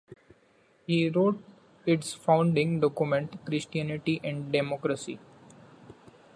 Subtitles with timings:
[0.87, 1.43] He wrote
[1.85, 5.19] its founding document, "Christianity and Democracy".